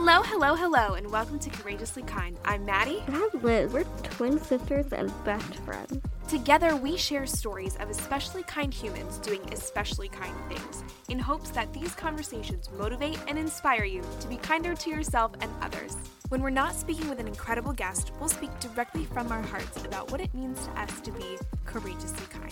Hello, 0.00 0.22
hello, 0.22 0.54
hello, 0.54 0.94
and 0.94 1.10
welcome 1.10 1.40
to 1.40 1.50
Courageously 1.50 2.04
Kind. 2.04 2.38
I'm 2.44 2.64
Maddie. 2.64 3.02
And 3.08 3.16
I'm 3.16 3.42
Liz. 3.42 3.72
We're 3.72 3.82
twin 4.04 4.38
sisters 4.38 4.92
and 4.92 5.12
best 5.24 5.56
friends. 5.56 6.00
Together, 6.28 6.76
we 6.76 6.96
share 6.96 7.26
stories 7.26 7.74
of 7.80 7.90
especially 7.90 8.44
kind 8.44 8.72
humans 8.72 9.18
doing 9.18 9.42
especially 9.52 10.08
kind 10.08 10.32
things 10.48 10.84
in 11.08 11.18
hopes 11.18 11.50
that 11.50 11.72
these 11.74 11.96
conversations 11.96 12.70
motivate 12.78 13.18
and 13.26 13.36
inspire 13.36 13.82
you 13.82 14.04
to 14.20 14.28
be 14.28 14.36
kinder 14.36 14.76
to 14.76 14.88
yourself 14.88 15.32
and 15.40 15.50
others. 15.60 15.96
When 16.28 16.42
we're 16.42 16.50
not 16.50 16.76
speaking 16.76 17.08
with 17.08 17.18
an 17.18 17.26
incredible 17.26 17.72
guest, 17.72 18.12
we'll 18.20 18.28
speak 18.28 18.50
directly 18.60 19.04
from 19.04 19.32
our 19.32 19.42
hearts 19.42 19.84
about 19.84 20.12
what 20.12 20.20
it 20.20 20.32
means 20.32 20.64
to 20.64 20.80
us 20.80 21.00
to 21.00 21.10
be 21.10 21.36
courageously 21.66 22.26
kind. 22.30 22.47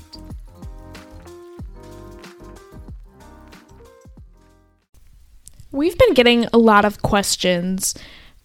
We've 5.77 5.99
been 5.99 6.15
getting 6.15 6.47
a 6.55 6.57
lot 6.57 6.87
of 6.87 7.03
questions, 7.03 7.95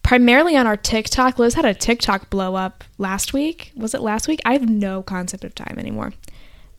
primarily 0.02 0.54
on 0.54 0.66
our 0.66 0.76
TikTok. 0.76 1.38
Liz 1.38 1.54
had 1.54 1.64
a 1.64 1.72
TikTok 1.72 2.28
blow 2.28 2.56
up 2.56 2.84
last 2.98 3.32
week. 3.32 3.72
Was 3.74 3.94
it 3.94 4.02
last 4.02 4.28
week? 4.28 4.42
I 4.44 4.52
have 4.52 4.68
no 4.68 5.02
concept 5.02 5.42
of 5.42 5.54
time 5.54 5.76
anymore. 5.78 6.12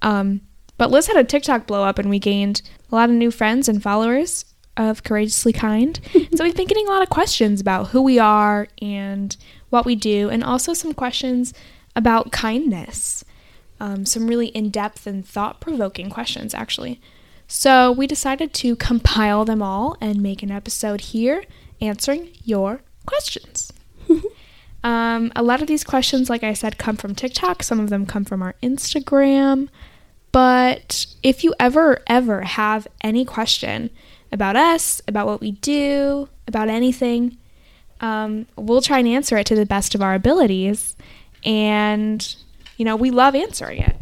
Um, 0.03 0.41
but 0.77 0.91
Liz 0.91 1.07
had 1.07 1.17
a 1.17 1.23
TikTok 1.23 1.65
blow 1.65 1.83
up, 1.83 1.97
and 1.97 2.07
we 2.07 2.19
gained 2.19 2.61
a 2.91 2.95
lot 2.95 3.09
of 3.09 3.15
new 3.15 3.31
friends 3.31 3.67
and 3.67 3.81
followers 3.81 4.45
of 4.77 5.03
Courageously 5.03 5.53
Kind. 5.53 5.99
so 6.35 6.43
we've 6.43 6.55
been 6.55 6.67
getting 6.67 6.85
a 6.85 6.91
lot 6.91 7.01
of 7.01 7.09
questions 7.09 7.59
about 7.59 7.87
who 7.87 8.03
we 8.03 8.19
are 8.19 8.67
and 8.79 9.35
what 9.71 9.87
we 9.87 9.95
do, 9.95 10.29
and 10.29 10.43
also 10.43 10.75
some 10.75 10.93
questions 10.93 11.51
about 11.95 12.31
kindness. 12.31 13.25
Um, 13.79 14.05
some 14.05 14.27
really 14.27 14.49
in 14.49 14.69
depth 14.69 15.07
and 15.07 15.27
thought 15.27 15.61
provoking 15.61 16.11
questions, 16.11 16.53
actually. 16.53 17.01
So 17.47 17.91
we 17.91 18.07
decided 18.07 18.53
to 18.55 18.75
compile 18.75 19.45
them 19.45 19.61
all 19.61 19.97
and 20.01 20.21
make 20.21 20.43
an 20.43 20.51
episode 20.51 21.01
here 21.01 21.43
answering 21.81 22.29
your 22.43 22.81
questions. 23.05 23.71
um, 24.83 25.31
a 25.35 25.43
lot 25.43 25.61
of 25.61 25.67
these 25.67 25.83
questions, 25.83 26.29
like 26.29 26.43
I 26.43 26.53
said, 26.53 26.77
come 26.77 26.95
from 26.95 27.15
TikTok, 27.15 27.63
some 27.63 27.79
of 27.79 27.89
them 27.89 28.05
come 28.05 28.25
from 28.25 28.41
our 28.41 28.55
Instagram. 28.63 29.69
But 30.31 31.05
if 31.21 31.43
you 31.43 31.53
ever, 31.59 32.01
ever 32.07 32.41
have 32.41 32.87
any 33.01 33.23
question 33.23 33.91
about 34.31 34.55
us, 34.55 35.01
about 35.07 35.27
what 35.27 35.41
we 35.41 35.51
do, 35.51 36.27
about 36.47 36.69
anything, 36.69 37.37
um, 38.01 38.47
we'll 38.55 38.81
try 38.81 38.99
and 38.99 39.07
answer 39.07 39.37
it 39.37 39.45
to 39.47 39.55
the 39.55 39.65
best 39.65 39.93
of 39.93 40.01
our 40.01 40.15
abilities. 40.15 40.95
And, 41.45 42.35
you 42.77 42.83
know, 42.83 42.95
we 42.95 43.11
love 43.11 43.35
answering 43.35 43.81
it. 43.81 43.95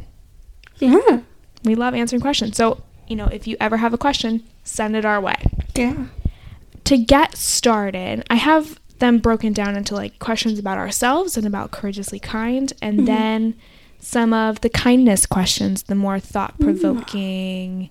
Yeah. 0.77 1.21
We 1.63 1.75
love 1.75 1.93
answering 1.93 2.21
questions. 2.21 2.55
So, 2.55 2.81
you 3.11 3.15
know, 3.17 3.27
if 3.27 3.45
you 3.47 3.57
ever 3.59 3.77
have 3.77 3.93
a 3.93 3.97
question, 3.97 4.43
send 4.63 4.95
it 4.95 5.05
our 5.05 5.19
way. 5.21 5.35
Yeah. 5.75 6.05
To 6.85 6.97
get 6.97 7.35
started, 7.37 8.23
I 8.29 8.35
have 8.35 8.79
them 8.99 9.17
broken 9.19 9.51
down 9.53 9.75
into 9.75 9.93
like 9.95 10.17
questions 10.19 10.57
about 10.59 10.77
ourselves 10.77 11.35
and 11.37 11.45
about 11.45 11.71
courageously 11.71 12.19
kind, 12.19 12.71
and 12.81 12.99
Mm-hmm. 12.99 13.05
then 13.05 13.55
some 13.99 14.33
of 14.33 14.61
the 14.61 14.69
kindness 14.69 15.25
questions, 15.27 15.83
the 15.83 15.93
more 15.95 16.19
thought 16.19 16.59
provoking, 16.59 17.89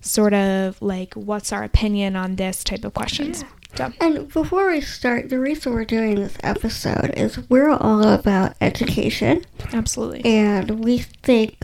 sort 0.00 0.34
of 0.34 0.80
like 0.82 1.14
what's 1.14 1.52
our 1.52 1.62
opinion 1.62 2.16
on 2.16 2.36
this 2.36 2.62
type 2.64 2.84
of 2.84 2.92
questions. 2.94 3.44
So, 3.76 3.92
And 4.00 4.28
before 4.32 4.68
we 4.70 4.80
start, 4.80 5.28
the 5.30 5.38
reason 5.38 5.72
we're 5.72 5.84
doing 5.84 6.16
this 6.16 6.36
episode 6.42 7.14
is 7.16 7.38
we're 7.48 7.70
all 7.70 8.02
about 8.02 8.54
education. 8.60 9.44
absolutely. 9.72 10.24
And 10.24 10.84
we 10.84 10.98
think, 10.98 11.56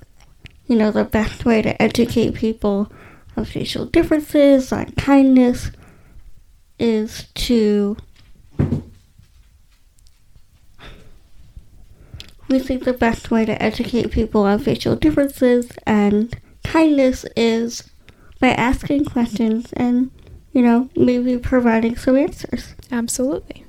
you 0.66 0.76
know, 0.76 0.90
the 0.90 1.04
best 1.04 1.44
way 1.44 1.62
to 1.62 1.80
educate 1.80 2.34
people 2.34 2.90
on 3.36 3.44
facial 3.44 3.86
differences, 3.86 4.72
on 4.72 4.86
kindness, 4.92 5.70
is 6.78 7.28
to. 7.34 7.96
We 12.48 12.60
think 12.60 12.84
the 12.84 12.92
best 12.92 13.30
way 13.32 13.44
to 13.44 13.60
educate 13.60 14.12
people 14.12 14.42
on 14.42 14.60
facial 14.60 14.94
differences 14.94 15.72
and 15.84 16.36
kindness 16.62 17.24
is 17.36 17.90
by 18.38 18.48
asking 18.50 19.06
questions 19.06 19.72
and, 19.72 20.12
you 20.52 20.62
know, 20.62 20.88
maybe 20.94 21.38
providing 21.38 21.96
some 21.96 22.16
answers. 22.16 22.76
Absolutely. 22.92 23.64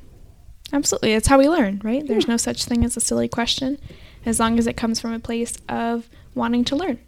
Absolutely. 0.72 1.14
It's 1.14 1.28
how 1.28 1.40
we 1.40 1.50
learn, 1.50 1.82
right? 1.84 2.06
There's 2.06 2.28
no 2.28 2.38
such 2.38 2.66
thing 2.66 2.86
as 2.86 2.96
a 2.96 3.00
silly 3.00 3.28
question 3.28 3.80
as 4.26 4.40
long 4.40 4.60
as 4.60 4.68
it 4.68 4.78
comes 4.78 5.00
from 5.00 5.14
a 5.14 5.20
place 5.20 5.58
of 5.70 6.08
wanting 6.38 6.64
to 6.66 6.76
learn. 6.76 7.00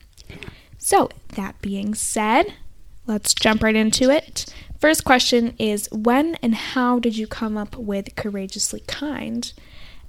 So, 0.78 1.10
that 1.36 1.62
being 1.62 1.94
said, 1.94 2.54
let's 3.06 3.34
jump 3.34 3.64
right 3.64 3.76
into 3.76 4.10
it. 4.10 4.54
First 4.80 5.04
question 5.04 5.56
is 5.60 5.90
When 5.92 6.36
and 6.36 6.56
how 6.56 7.00
did 7.00 7.18
you 7.18 7.28
come 7.28 7.58
up 7.58 7.76
with 7.76 8.16
Courageously 8.16 8.82
Kind? 8.88 9.54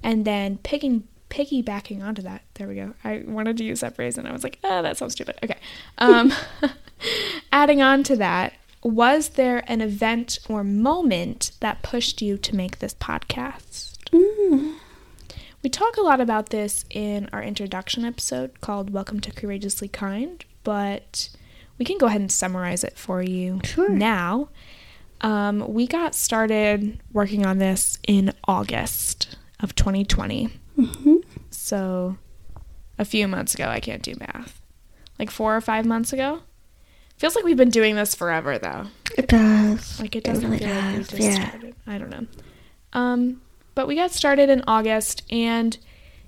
And 0.03 0.25
then 0.25 0.57
picking, 0.59 1.07
piggybacking 1.29 2.01
onto 2.01 2.21
that, 2.23 2.41
there 2.55 2.67
we 2.67 2.75
go. 2.75 2.93
I 3.03 3.23
wanted 3.27 3.57
to 3.57 3.63
use 3.63 3.81
that 3.81 3.95
phrase 3.95 4.17
and 4.17 4.27
I 4.27 4.31
was 4.31 4.43
like, 4.43 4.59
oh, 4.63 4.81
that 4.81 4.97
sounds 4.97 5.13
stupid. 5.13 5.37
Okay. 5.43 5.57
Um, 5.97 6.33
adding 7.51 7.81
on 7.81 8.03
to 8.03 8.15
that, 8.15 8.53
was 8.83 9.29
there 9.29 9.63
an 9.67 9.81
event 9.81 10.39
or 10.49 10.63
moment 10.63 11.51
that 11.59 11.83
pushed 11.83 12.21
you 12.21 12.37
to 12.37 12.55
make 12.55 12.79
this 12.79 12.95
podcast? 12.95 13.97
We 15.63 15.69
talk 15.69 15.97
a 15.97 16.01
lot 16.01 16.19
about 16.19 16.49
this 16.49 16.85
in 16.89 17.29
our 17.31 17.43
introduction 17.43 18.03
episode 18.03 18.61
called 18.61 18.89
Welcome 18.89 19.19
to 19.21 19.31
Courageously 19.31 19.87
Kind, 19.89 20.45
but 20.63 21.29
we 21.77 21.85
can 21.85 21.97
go 21.99 22.07
ahead 22.07 22.21
and 22.21 22.31
summarize 22.31 22.83
it 22.83 22.97
for 22.97 23.21
you 23.21 23.59
Sure. 23.63 23.89
now. 23.89 24.49
Um, 25.21 25.71
we 25.71 25.85
got 25.85 26.15
started 26.15 26.99
working 27.13 27.45
on 27.45 27.59
this 27.59 27.99
in 28.07 28.33
August 28.47 29.37
of 29.59 29.75
2020. 29.75 30.49
Mm-hmm. 30.79 31.15
So 31.51 32.17
a 32.97 33.05
few 33.05 33.27
months 33.27 33.53
ago, 33.53 33.67
I 33.67 33.79
can't 33.79 34.01
do 34.01 34.15
math. 34.19 34.61
Like 35.19 35.29
four 35.29 35.55
or 35.55 35.61
five 35.61 35.85
months 35.85 36.11
ago. 36.11 36.41
Feels 37.17 37.35
like 37.35 37.45
we've 37.45 37.55
been 37.57 37.69
doing 37.69 37.95
this 37.95 38.15
forever 38.15 38.57
though. 38.57 38.87
It 39.15 39.27
does. 39.27 39.99
Like 39.99 40.15
it 40.15 40.23
doesn't 40.23 40.49
really 40.49 40.65
feel 40.65 40.73
like 40.73 40.91
we 40.93 40.97
does, 40.97 41.07
just 41.09 41.21
yeah. 41.21 41.49
started. 41.49 41.75
I 41.85 41.97
don't 41.99 42.09
know. 42.09 42.25
Um, 42.93 43.41
but 43.75 43.87
we 43.87 43.95
got 43.95 44.11
started 44.11 44.49
in 44.49 44.63
August, 44.67 45.23
and 45.31 45.77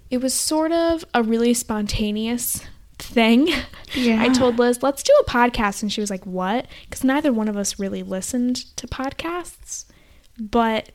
it 0.10 0.22
was 0.22 0.34
sort 0.34 0.72
of 0.72 1.04
a 1.14 1.24
really 1.24 1.54
spontaneous 1.54 2.64
thing. 3.00 3.48
Yeah. 3.94 4.22
I 4.22 4.30
told 4.30 4.60
Liz, 4.60 4.82
"Let's 4.84 5.04
do 5.04 5.14
a 5.22 5.30
podcast," 5.30 5.82
and 5.82 5.92
she 5.92 6.02
was 6.02 6.10
like, 6.10 6.26
"What?" 6.26 6.68
Because 6.86 7.04
neither 7.04 7.34
one 7.34 7.48
of 7.48 7.58
us 7.58 7.80
really 7.80 8.04
listened 8.04 8.58
to 8.78 8.88
podcasts, 8.88 9.86
but 10.40 10.92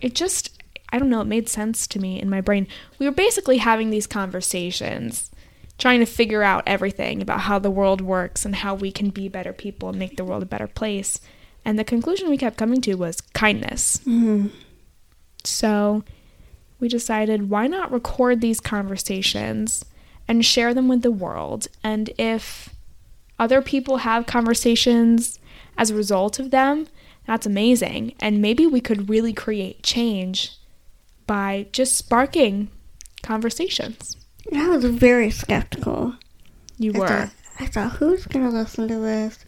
it 0.00 0.14
just. 0.14 0.54
I 0.90 0.98
don't 0.98 1.10
know, 1.10 1.20
it 1.20 1.26
made 1.26 1.50
sense 1.50 1.86
to 1.88 1.98
me 1.98 2.18
in 2.18 2.30
my 2.30 2.40
brain. 2.40 2.66
We 2.98 3.04
were 3.04 3.12
basically 3.12 3.58
having 3.58 3.90
these 3.90 4.06
conversations, 4.06 5.30
trying 5.76 6.00
to 6.00 6.06
figure 6.06 6.42
out 6.42 6.62
everything 6.66 7.20
about 7.20 7.40
how 7.40 7.58
the 7.58 7.70
world 7.70 8.00
works 8.00 8.46
and 8.46 8.56
how 8.56 8.74
we 8.74 8.90
can 8.90 9.10
be 9.10 9.28
better 9.28 9.52
people 9.52 9.90
and 9.90 9.98
make 9.98 10.16
the 10.16 10.24
world 10.24 10.42
a 10.42 10.46
better 10.46 10.66
place. 10.66 11.20
And 11.62 11.78
the 11.78 11.84
conclusion 11.84 12.30
we 12.30 12.38
kept 12.38 12.56
coming 12.56 12.80
to 12.80 12.94
was 12.94 13.20
kindness. 13.20 13.98
Mhm. 14.06 14.50
So 15.48 16.04
we 16.80 16.88
decided 16.88 17.50
why 17.50 17.66
not 17.66 17.90
record 17.90 18.40
these 18.40 18.60
conversations 18.60 19.84
and 20.26 20.44
share 20.44 20.74
them 20.74 20.88
with 20.88 21.02
the 21.02 21.10
world? 21.10 21.68
And 21.82 22.10
if 22.18 22.70
other 23.38 23.62
people 23.62 23.98
have 23.98 24.26
conversations 24.26 25.38
as 25.76 25.90
a 25.90 25.94
result 25.94 26.38
of 26.38 26.50
them, 26.50 26.86
that's 27.26 27.46
amazing. 27.46 28.14
And 28.20 28.42
maybe 28.42 28.66
we 28.66 28.80
could 28.80 29.08
really 29.08 29.32
create 29.32 29.82
change 29.82 30.52
by 31.26 31.66
just 31.72 31.96
sparking 31.96 32.68
conversations. 33.22 34.16
I 34.54 34.68
was 34.68 34.84
very 34.84 35.30
skeptical. 35.30 36.14
You 36.78 36.92
I 36.94 36.98
were. 36.98 37.08
thought, 37.08 37.30
I 37.60 37.66
thought, 37.66 37.92
who's 37.92 38.26
gonna 38.26 38.50
listen 38.50 38.88
to 38.88 38.98
this? 38.98 39.38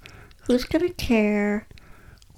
Who's 0.47 0.65
gonna 0.65 0.91
care? 0.91 1.67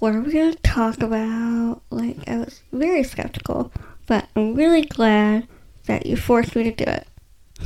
What 0.03 0.15
are 0.15 0.19
we 0.19 0.33
gonna 0.33 0.53
talk 0.55 1.01
about? 1.01 1.81
Like, 1.89 2.27
I 2.27 2.39
was 2.39 2.61
very 2.73 3.05
skeptical, 3.05 3.71
but 4.05 4.27
I'm 4.35 4.53
really 4.53 4.81
glad 4.81 5.47
that 5.85 6.05
you 6.05 6.17
forced 6.17 6.57
me 6.57 6.63
to 6.63 6.71
do 6.73 6.83
it. 6.83 7.07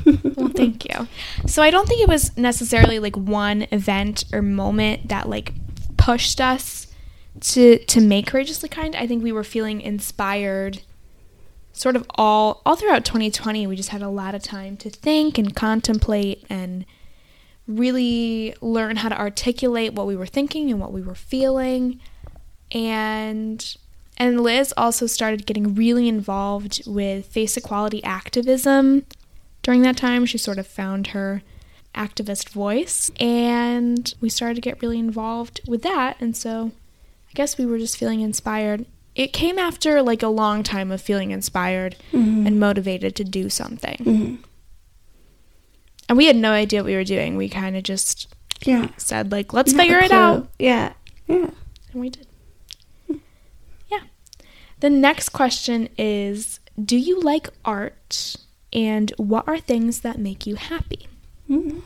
Well, 0.38 0.50
thank 0.50 0.86
you. 0.86 1.07
So 1.48 1.63
I 1.63 1.72
don't 1.72 1.88
think 1.88 2.00
it 2.00 2.07
was 2.07 2.38
necessarily 2.38 3.00
like 3.00 3.16
one 3.18 3.66
event 3.72 4.24
or 4.31 4.44
moment 4.44 5.10
that 5.10 5.28
like 5.28 5.51
pushed 5.98 6.39
us 6.39 6.86
to 7.39 7.80
to 7.80 8.01
make 8.01 8.28
courageously 8.28 8.69
kind. 8.69 8.95
I 8.95 9.07
think 9.07 9.24
we 9.24 9.31
were 9.31 9.44
feeling 9.44 9.81
inspired 9.81 10.83
sort 11.74 11.95
of 11.95 12.06
all 12.13 12.62
all 12.68 12.75
throughout 12.75 13.04
2020. 13.04 13.66
We 13.66 13.75
just 13.75 13.90
had 13.90 14.04
a 14.04 14.10
lot 14.10 14.36
of 14.36 14.44
time 14.44 14.78
to 14.78 14.92
think 14.92 15.40
and 15.40 15.56
contemplate 15.56 16.45
and 16.51 16.86
really 17.66 18.54
learn 18.62 18.98
how 18.98 19.10
to 19.10 19.19
articulate 19.19 19.94
what 19.94 20.06
we 20.06 20.16
were 20.16 20.28
thinking 20.28 20.69
and 20.69 20.80
what 20.80 20.94
we 20.94 21.01
were 21.01 21.16
feeling. 21.16 22.00
And 22.72 23.75
and 24.18 24.42
Liz 24.42 24.74
also 24.75 25.06
started 25.06 25.46
getting 25.46 25.75
really 25.75 26.08
involved 26.08 26.81
with 26.88 27.28
face 27.28 27.56
equality 27.56 28.04
activism 28.04 29.06
during 29.62 29.84
that 29.84 29.96
time. 29.98 30.25
She 30.25 30.38
sort 30.40 30.58
of 30.58 30.66
found 30.66 31.08
her 31.08 31.44
activist 31.94 32.50
voice 32.50 33.10
and 33.19 34.14
we 34.22 34.30
started 34.30 34.56
to 34.56 34.62
get 34.62 34.81
really 34.81 35.00
involved 35.00 35.62
with 35.68 35.81
that. 35.84 36.18
And 36.19 36.36
so 36.36 36.72
I 37.30 37.31
guess 37.36 37.58
we 37.58 37.66
were 37.66 37.78
just 37.80 37.98
feeling 37.98 38.22
inspired 38.22 38.86
it 39.16 39.34
came 39.34 39.58
after 39.58 40.02
like 40.04 40.22
a 40.22 40.28
long 40.28 40.62
time 40.62 40.92
of 40.92 41.02
feeling 41.02 41.31
inspired 41.31 41.96
Mhm. 42.14 42.46
and 42.46 42.60
motivated 42.60 43.16
to 43.16 43.24
do 43.24 43.50
something. 43.50 43.98
Mhm. 44.00 44.38
And 46.10 46.18
we 46.18 46.25
had 46.28 46.36
no 46.36 46.52
idea 46.52 46.81
what 46.81 46.86
we 46.88 46.96
were 46.96 47.04
doing. 47.04 47.36
We 47.36 47.50
kind 47.50 47.75
of 47.75 47.81
just 47.84 48.28
Yeah. 48.64 48.90
said 48.98 49.31
like, 49.31 49.54
let's 49.54 49.74
Not 49.74 49.81
figure 49.81 50.00
it 50.00 50.12
out. 50.12 50.48
Yeah. 50.60 50.94
Yeah. 51.28 51.50
And 51.92 52.02
we 52.02 52.10
did. 52.12 52.28
The 54.79 54.89
next 54.89 55.29
question 55.29 55.89
is 55.97 56.59
Do 56.83 56.97
you 56.97 57.19
like 57.21 57.50
art? 57.65 58.35
And 58.74 59.12
what 59.18 59.47
are 59.47 59.59
things 59.59 60.01
that 60.01 60.19
make 60.19 60.45
you 60.45 60.56
happy? 60.56 61.07
Mhm. 61.50 61.81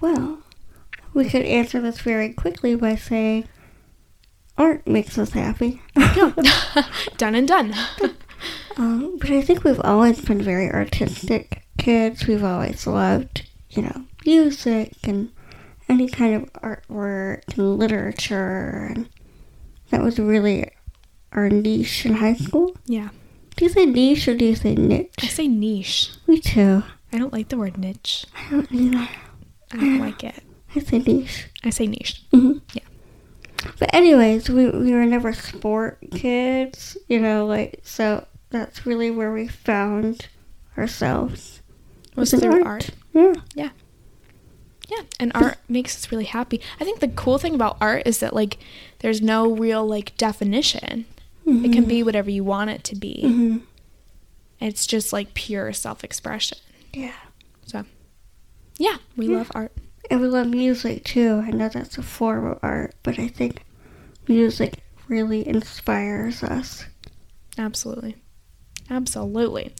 Well, 0.00 0.40
we 1.14 1.28
could 1.28 1.42
answer 1.42 1.80
this 1.80 2.00
very 2.00 2.32
quickly 2.32 2.74
by 2.74 2.94
saying 2.94 3.48
art 4.56 4.86
makes 4.86 5.16
us 5.18 5.32
happy. 5.32 5.80
done 7.16 7.34
and 7.34 7.48
done. 7.48 7.74
Um, 8.76 9.18
but 9.18 9.28
I 9.30 9.42
think 9.42 9.64
we've 9.64 9.80
always 9.84 10.20
been 10.22 10.40
very 10.40 10.70
artistic 10.70 11.64
kids. 11.76 12.26
We've 12.26 12.44
always 12.44 12.86
loved, 12.86 13.46
you 13.68 13.82
know, 13.82 14.04
music 14.24 14.92
and 15.02 15.30
any 15.88 16.08
kind 16.08 16.34
of 16.36 16.52
artwork 16.54 17.42
and 17.58 17.78
literature. 17.78 18.92
And 18.94 19.08
that 19.90 20.02
was 20.02 20.18
really 20.18 20.70
our 21.32 21.48
niche 21.48 22.06
in 22.06 22.14
high 22.14 22.34
school. 22.34 22.76
yeah. 22.86 23.10
Do 23.56 23.64
you 23.66 23.70
say 23.70 23.84
niche 23.84 24.26
or 24.28 24.34
do 24.34 24.44
you 24.46 24.54
say 24.54 24.74
niche? 24.74 25.12
I 25.22 25.26
say 25.26 25.46
niche. 25.46 26.10
Me 26.26 26.40
too. 26.40 26.82
I 27.12 27.18
don't 27.18 27.32
like 27.32 27.48
the 27.48 27.58
word 27.58 27.76
niche. 27.76 28.24
I 28.34 28.50
don't 28.50 28.72
either. 28.72 29.08
I 29.72 29.76
don't 29.76 29.98
like 29.98 30.24
it. 30.24 30.42
I 30.74 30.80
say 30.80 30.98
niche. 30.98 31.46
I 31.62 31.70
say 31.70 31.86
niche. 31.86 32.22
hmm 32.30 32.58
Yeah. 32.72 32.82
But 33.78 33.92
anyways, 33.94 34.48
we 34.48 34.70
we 34.70 34.92
were 34.94 35.04
never 35.04 35.32
sport 35.34 35.98
kids, 36.12 36.96
you 37.08 37.20
know, 37.20 37.44
like 37.44 37.80
so 37.82 38.26
that's 38.48 38.86
really 38.86 39.10
where 39.10 39.32
we 39.32 39.46
found 39.48 40.28
ourselves. 40.78 41.60
Was 42.16 42.30
through 42.30 42.64
art. 42.64 42.90
Yeah. 43.12 43.34
Yeah. 43.54 43.68
Yeah, 44.88 45.02
and 45.20 45.30
art 45.34 45.58
makes 45.68 45.94
us 45.96 46.10
really 46.10 46.24
happy. 46.24 46.60
I 46.80 46.84
think 46.84 46.98
the 47.00 47.08
cool 47.08 47.38
thing 47.38 47.54
about 47.54 47.76
art 47.80 48.02
is 48.06 48.18
that 48.20 48.34
like 48.34 48.58
there's 49.00 49.20
no 49.20 49.52
real 49.52 49.86
like 49.86 50.16
definition. 50.16 51.04
It 51.64 51.72
can 51.72 51.84
be 51.86 52.02
whatever 52.02 52.30
you 52.30 52.44
want 52.44 52.70
it 52.70 52.84
to 52.84 52.96
be. 52.96 53.22
hmm 53.22 53.56
It's 54.60 54.86
just 54.86 55.12
like 55.12 55.34
pure 55.34 55.72
self-expression. 55.72 56.58
Yeah. 56.92 57.12
So, 57.66 57.84
yeah, 58.78 58.96
we 59.16 59.26
Yeah. 59.28 59.38
love 59.38 59.50
art. 59.54 59.72
And 60.10 60.20
we 60.20 60.28
love 60.28 60.48
music 60.48 61.04
too. 61.04 61.42
I 61.46 61.50
know 61.50 61.68
that's 61.68 61.98
a 61.98 62.02
form 62.02 62.46
of 62.46 62.58
art, 62.62 62.94
but 63.02 63.18
I 63.18 63.28
think 63.28 63.62
music 64.28 64.78
really 65.08 65.46
inspires 65.46 66.42
us. 66.42 66.84
Absolutely. 67.58 68.16
Absolutely. 68.88 69.72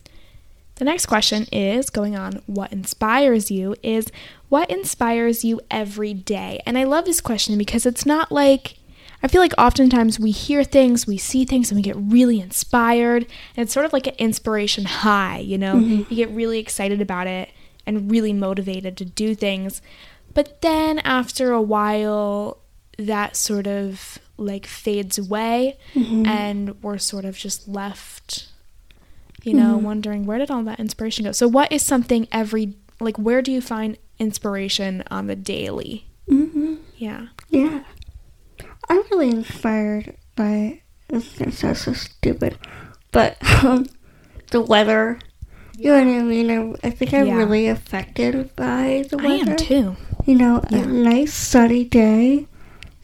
The 0.77 0.85
next 0.85 1.07
question 1.07 1.45
is 1.53 1.91
going 1.91 2.17
on 2.17 2.43
what 2.47 2.73
inspires 2.73 3.51
you 3.51 3.75
is 3.83 4.07
what 4.49 4.71
inspires 4.71 5.45
you 5.45 5.61
every 5.71 6.15
day? 6.15 6.61
And 6.65 6.79
I 6.79 6.85
love 6.85 7.05
this 7.05 7.21
question 7.21 7.59
because 7.59 7.85
it's 7.87 8.07
not 8.07 8.33
like 8.33 8.77
I 9.23 9.29
feel 9.29 9.41
like 9.41 9.53
oftentimes 9.59 10.19
we 10.19 10.31
hear 10.31 10.65
things, 10.65 11.07
we 11.07 11.19
see 11.19 11.45
things, 11.45 11.71
and 11.71 11.77
we 11.77 11.83
get 11.83 11.97
really 11.97 12.41
inspired. 12.41 13.27
And 13.57 13.65
it's 13.65 13.73
sort 13.73 13.87
of 13.87 13.93
like 13.93 14.07
an 14.07 14.15
inspiration 14.19 14.85
high, 14.85 15.39
you 15.39 15.59
know? 15.59 15.75
Mm-hmm. 15.75 16.13
You 16.13 16.17
get 16.17 16.31
really 16.31 16.59
excited 16.59 17.01
about 17.01 17.27
it 17.27 17.51
and 17.87 18.11
really 18.11 18.33
motivated 18.33 18.97
to 18.97 19.05
do 19.05 19.35
things. 19.35 19.83
But 20.33 20.63
then 20.63 21.01
after 21.01 21.53
a 21.53 21.61
while, 21.61 22.59
that 22.97 23.37
sort 23.37 23.67
of 23.67 24.19
like 24.37 24.67
fades 24.67 25.19
away 25.19 25.79
mm-hmm. 25.95 26.27
and 26.27 26.83
we're 26.83 26.99
sort 26.99 27.25
of 27.25 27.37
just 27.37 27.69
left 27.69 28.49
you 29.43 29.55
know 29.55 29.77
mm-hmm. 29.77 29.85
wondering 29.85 30.27
where 30.27 30.39
did 30.39 30.51
all 30.51 30.63
that 30.63 30.81
inspiration 30.81 31.25
go 31.25 31.33
so 31.33 31.47
what 31.47 31.71
is 31.71 31.83
something 31.83 32.27
every 32.33 32.75
like 33.01 33.19
where 33.19 33.43
do 33.43 33.53
you 33.53 33.61
find 33.61 33.97
inspiration 34.19 35.03
on 35.11 35.27
the 35.27 35.37
daily 35.37 36.07
hmm 36.29 36.77
yeah 36.97 37.29
Yeah. 37.49 37.85
I'm 38.91 39.03
really 39.11 39.31
inspired 39.31 40.17
by 40.37 40.81
this 41.09 41.33
is 41.33 41.39
gonna 41.39 41.53
sound 41.53 41.77
so 41.79 41.93
stupid, 41.93 42.59
but 43.13 43.37
um, 43.65 43.87
the 44.51 44.61
weather. 44.61 45.19
You 45.79 45.93
know 45.93 46.05
what 46.05 46.19
I 46.21 46.23
mean? 46.23 46.51
I, 46.83 46.89
I 46.89 46.91
think 46.91 47.15
I'm 47.15 47.27
Yeah. 47.29 47.37
really 47.37 47.67
affected 47.69 48.55
by 48.57 49.07
the 49.09 49.19
i 49.19 49.25
weather. 49.39 49.53
am 49.53 49.57
too 49.57 49.97
You 50.27 50.35
know, 50.35 50.63
Yeah. 50.71 50.81
a 50.83 50.87
nice 50.87 51.33
sunny 51.33 51.85
day 51.85 52.47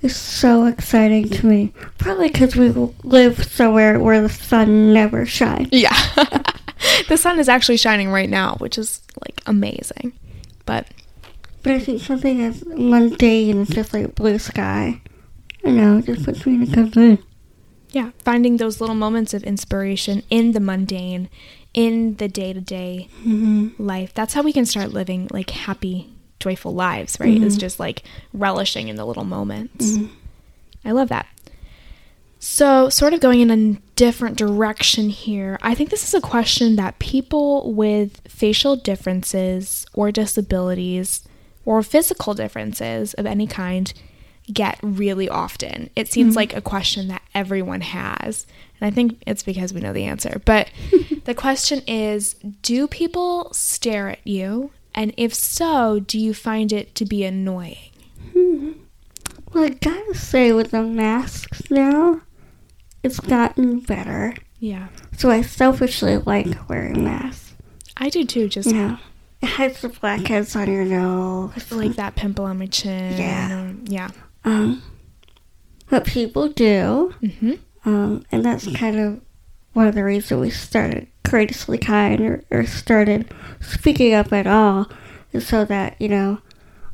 is 0.02 0.14
so 0.14 0.66
exciting 0.66 1.28
to 1.30 1.46
me. 1.46 1.72
Probably 1.96 2.28
because 2.28 2.54
we 2.54 2.68
live 3.02 3.42
somewhere 3.44 3.98
where 3.98 4.20
the 4.20 4.28
sun 4.28 4.92
never 4.92 5.24
shines. 5.24 5.68
yeah 5.72 5.96
the 7.08 7.16
sun 7.16 7.38
is 7.38 7.48
actually 7.48 7.78
shining 7.78 8.10
right 8.10 8.28
now 8.28 8.56
which 8.58 8.76
is 8.76 9.00
like 9.24 9.40
amazing 9.46 10.12
but 10.66 10.86
But 11.62 11.72
I 11.72 11.78
think 11.78 12.02
something 12.02 12.42
as 12.42 12.62
mundane 12.66 13.62
as 13.62 13.68
just 13.68 13.94
like 13.94 14.14
blue 14.14 14.38
sky, 14.38 15.00
you 15.66 15.72
know, 15.72 16.00
just 16.00 16.24
puts 16.24 16.46
me 16.46 16.54
in 16.54 16.62
a 16.62 16.66
good 16.66 16.96
mood. 16.96 17.18
yeah 17.90 18.10
finding 18.24 18.56
those 18.56 18.80
little 18.80 18.94
moments 18.96 19.34
of 19.34 19.42
inspiration 19.44 20.22
in 20.30 20.52
the 20.52 20.60
mundane 20.60 21.28
in 21.74 22.16
the 22.16 22.28
day-to-day 22.28 23.08
hmm 23.22 23.68
life. 23.78 24.14
That's 24.14 24.32
how 24.34 24.42
we 24.42 24.52
can 24.52 24.64
start 24.66 24.90
living 24.92 25.28
like 25.30 25.50
happy 25.50 26.08
joyful 26.40 26.72
lives 26.74 27.18
right? 27.20 27.42
Is 27.42 27.56
just 27.58 27.78
like 27.80 28.02
relishing 28.32 28.88
in 28.88 28.96
the 28.96 29.04
little 29.04 29.24
moments. 29.24 29.98
I 30.84 30.92
love 30.92 31.08
that. 31.08 31.26
So 32.38 32.88
sort 32.90 33.12
of 33.12 33.20
going 33.20 33.40
in 33.40 33.50
a 33.50 33.80
different 33.96 34.36
direction 34.36 35.08
here 35.08 35.58
i 35.62 35.74
think 35.74 35.88
this 35.90 36.06
is 36.06 36.12
a 36.14 36.20
question 36.20 36.76
that 36.76 36.98
people 36.98 37.72
with 37.72 38.20
facial 38.28 38.76
differences 38.76 39.86
or 39.94 40.12
disabilities 40.12 41.26
or 41.64 41.82
physical 41.82 42.34
differences 42.34 43.14
of 43.14 43.24
any 43.24 43.46
kind 43.46 43.92
get 44.52 44.78
really 44.82 45.28
often. 45.28 45.90
It 45.96 46.08
seems 46.08 46.30
mm-hmm. 46.30 46.36
like 46.36 46.56
a 46.56 46.60
question 46.60 47.08
that 47.08 47.22
everyone 47.34 47.80
has. 47.80 48.46
And 48.80 48.86
i 48.86 48.94
think 48.94 49.22
it's 49.26 49.42
because 49.42 49.72
we 49.72 49.80
know 49.80 49.92
the 49.92 50.04
answer. 50.04 50.40
But 50.44 50.70
the 51.24 51.34
question 51.34 51.82
is 51.86 52.34
do 52.62 52.86
people 52.86 53.52
stare 53.52 54.08
at 54.08 54.26
you? 54.26 54.70
And 54.94 55.12
if 55.16 55.34
so 55.34 56.00
do 56.00 56.18
you 56.18 56.32
find 56.32 56.72
it 56.72 56.94
to 56.94 57.04
be 57.04 57.24
annoying? 57.24 57.90
Hmm. 58.32 58.72
Well, 59.52 59.64
I 59.64 59.68
gotta 59.70 60.14
say, 60.14 60.52
with 60.52 60.70
the 60.70 60.82
masks 60.82 61.70
now, 61.70 62.22
it's 63.02 63.20
gotten 63.20 63.80
better. 63.80 64.34
yeah. 64.58 64.88
So 65.16 65.30
I 65.30 65.42
selfishly 65.42 66.18
like 66.18 66.68
wearing 66.68 67.04
masks. 67.04 67.54
i 67.96 68.10
do 68.10 68.24
too 68.24 68.48
just 68.48 68.68
know, 68.68 68.98
it 69.40 69.46
hides 69.46 69.80
the 69.80 69.88
blackheads 69.88 70.56
on 70.56 70.70
your 70.70 70.84
nose. 70.84 71.52
I 71.56 71.60
feel 71.60 71.78
like 71.78 71.96
that 71.96 72.16
pimple 72.16 72.44
on 72.46 72.58
my 72.58 72.66
chin. 72.66 73.16
Yeah. 73.16 73.72
yeah 73.84 74.10
Um, 74.46 74.82
but 75.90 76.04
people 76.06 76.48
do, 76.48 77.14
hmm 77.20 77.52
um, 77.84 78.24
and 78.32 78.44
that's 78.44 78.66
kind 78.76 78.98
of 78.98 79.20
one 79.74 79.86
of 79.86 79.94
the 79.94 80.02
reasons 80.02 80.40
we 80.40 80.50
started 80.50 81.06
courageously 81.22 81.78
kind 81.78 82.20
or, 82.20 82.42
or 82.50 82.66
started 82.66 83.32
speaking 83.60 84.12
up 84.14 84.32
at 84.32 84.46
all, 84.46 84.90
is 85.32 85.46
so 85.46 85.64
that 85.66 86.00
you 86.00 86.08
know, 86.08 86.38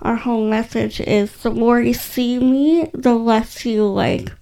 our 0.02 0.16
whole 0.16 0.48
message 0.48 1.00
is 1.00 1.32
the 1.42 1.50
more 1.50 1.80
you 1.80 1.94
see 1.94 2.38
me, 2.38 2.90
the 2.92 3.14
less 3.14 3.64
you 3.64 3.86
like 3.86 4.32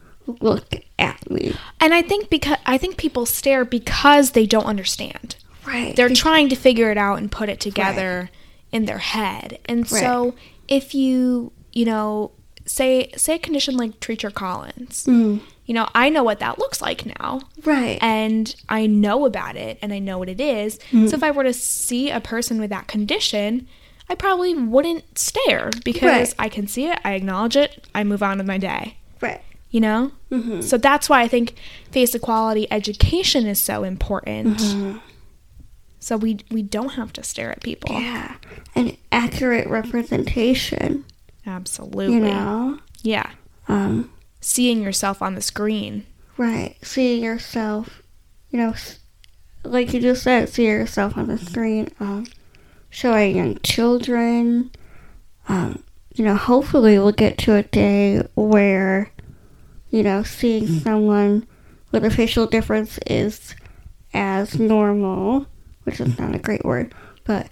look 0.40 0.74
at 0.98 1.28
me. 1.30 1.52
and 1.80 1.92
i 1.92 2.00
think 2.02 2.30
because 2.30 2.56
i 2.64 2.78
think 2.78 2.96
people 2.96 3.26
stare 3.26 3.64
because 3.64 4.30
they 4.30 4.46
don't 4.46 4.66
understand 4.66 5.34
Right. 5.66 5.96
they're 5.96 6.08
trying 6.08 6.48
to 6.50 6.54
figure 6.56 6.90
it 6.92 6.98
out 6.98 7.18
and 7.18 7.30
put 7.32 7.48
it 7.48 7.58
together 7.60 8.30
in 8.72 8.84
their 8.86 8.98
head. 8.98 9.58
And 9.66 9.88
so 9.88 10.34
if 10.68 10.94
you, 10.94 11.52
you 11.72 11.84
know, 11.84 12.30
say 12.70 13.10
say 13.16 13.34
a 13.34 13.38
condition 13.38 13.76
like 13.76 14.00
Treacher 14.00 14.32
Collins, 14.32 15.04
Mm, 15.06 15.40
you 15.66 15.74
know, 15.74 15.88
I 15.94 16.08
know 16.08 16.22
what 16.24 16.38
that 16.40 16.58
looks 16.58 16.80
like 16.80 17.04
now. 17.18 17.40
right. 17.64 17.98
And 18.00 18.54
I 18.68 18.86
know 18.86 19.24
about 19.26 19.56
it 19.56 19.78
and 19.82 19.92
I 19.92 19.98
know 19.98 20.18
what 20.18 20.28
it 20.28 20.40
is. 20.40 20.78
So 20.90 21.14
if 21.16 21.22
I 21.22 21.30
were 21.30 21.44
to 21.44 21.52
see 21.52 22.10
a 22.10 22.20
person 22.20 22.60
with 22.60 22.70
that 22.70 22.86
condition, 22.88 23.66
I 24.08 24.14
probably 24.16 24.54
wouldn't 24.54 25.18
stare 25.18 25.70
because 25.84 26.02
Right. 26.02 26.34
I 26.38 26.48
can 26.48 26.66
see 26.66 26.86
it, 26.88 26.98
I 27.04 27.12
acknowledge 27.12 27.56
it, 27.56 27.86
I 27.94 28.02
move 28.04 28.22
on 28.22 28.38
with 28.38 28.46
my 28.46 28.58
day. 28.58 28.96
right. 29.20 29.42
You 29.70 29.80
know? 29.80 30.10
Mm-hmm. 30.32 30.62
So 30.62 30.76
that's 30.78 31.08
why 31.08 31.22
I 31.22 31.28
think 31.28 31.54
face 31.92 32.12
equality 32.14 32.66
education 32.72 33.46
is 33.46 33.60
so 33.60 33.84
important. 33.84 34.58
Mm-hmm. 34.58 34.98
So 36.00 36.16
we 36.16 36.38
we 36.50 36.62
don't 36.62 36.94
have 36.94 37.12
to 37.12 37.22
stare 37.22 37.52
at 37.52 37.62
people. 37.62 37.92
Yeah. 37.92 38.34
An 38.74 38.96
accurate 39.12 39.68
representation, 39.68 41.04
Absolutely. 41.50 42.14
you 42.14 42.20
know? 42.20 42.78
Yeah. 43.02 43.30
Um, 43.68 44.10
Seeing 44.40 44.82
yourself 44.82 45.20
on 45.20 45.34
the 45.34 45.42
screen. 45.42 46.06
right. 46.38 46.76
Seeing 46.82 47.22
yourself, 47.22 48.02
you 48.50 48.58
know, 48.58 48.74
like 49.64 49.92
you 49.92 50.00
just 50.00 50.22
said, 50.22 50.48
see 50.48 50.66
yourself 50.66 51.16
on 51.16 51.26
the 51.28 51.36
screen, 51.38 51.88
um, 52.00 52.26
showing 52.88 53.36
young 53.36 53.58
children. 53.62 54.70
Um, 55.48 55.82
you 56.14 56.24
know, 56.24 56.36
hopefully 56.36 56.98
we'll 56.98 57.12
get 57.12 57.36
to 57.38 57.54
a 57.56 57.62
day 57.62 58.22
where, 58.34 59.10
you 59.90 60.02
know, 60.02 60.22
seeing 60.22 60.66
someone 60.80 61.46
with 61.92 62.04
a 62.04 62.10
facial 62.10 62.46
difference 62.46 62.98
is 63.06 63.54
as 64.14 64.58
normal, 64.58 65.46
which 65.84 66.00
is 66.00 66.18
not 66.18 66.34
a 66.34 66.38
great 66.38 66.64
word, 66.64 66.94
but 67.24 67.48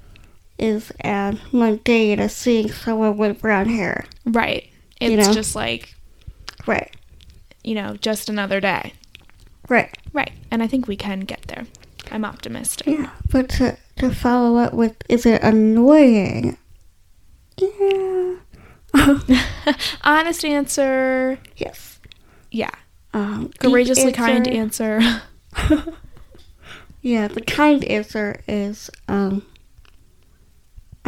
is 0.59 0.93
as 1.01 1.37
mundane 1.53 2.19
as 2.21 2.35
seeing 2.35 2.71
someone 2.73 3.17
with 3.17 3.41
brown 3.41 3.69
hair. 3.69 4.05
Right. 4.25 4.69
It's 5.01 5.11
You 5.11 5.17
know? 5.19 5.33
just 5.33 5.55
like, 5.55 5.95
Right. 6.67 6.95
you 7.65 7.75
know, 7.75 7.97
just 7.97 8.29
another 8.29 8.61
day. 8.61 8.95
Right. 9.69 9.97
Right. 10.13 10.33
And 10.51 10.63
I 10.63 10.67
think 10.67 10.89
we 10.89 10.97
can 10.97 11.21
get 11.21 11.43
there. 11.49 11.67
I'm 12.11 12.25
optimistic. 12.25 12.87
Yeah. 12.87 13.11
But 13.31 13.49
to, 13.51 13.77
to 13.97 14.11
follow 14.15 14.59
up 14.59 14.73
with, 14.73 14.97
is 15.09 15.27
it 15.27 15.43
annoying? 15.43 16.57
Yeah. 17.59 18.37
Honest 20.03 20.45
answer. 20.45 21.39
yes. 21.57 22.01
Yeah. 22.51 22.71
Um, 23.13 23.51
Courageously 23.59 24.13
kind 24.13 24.49
answer. 24.49 25.01
Yeah, 27.01 27.29
the 27.29 27.41
kind 27.43 27.85
answer 27.85 28.43
is 28.49 28.91
um, 29.07 29.47